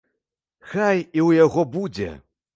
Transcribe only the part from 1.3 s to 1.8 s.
яго